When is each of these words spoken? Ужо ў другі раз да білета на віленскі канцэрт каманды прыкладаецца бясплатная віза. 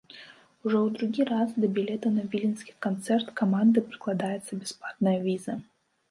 Ужо 0.67 0.77
ў 0.83 0.87
другі 0.95 1.21
раз 1.31 1.49
да 1.65 1.67
білета 1.75 2.11
на 2.15 2.23
віленскі 2.31 2.73
канцэрт 2.85 3.27
каманды 3.41 3.79
прыкладаецца 3.91 4.51
бясплатная 4.63 5.13
віза. 5.27 5.55